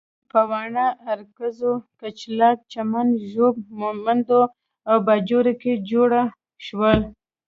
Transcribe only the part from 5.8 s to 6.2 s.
جوړ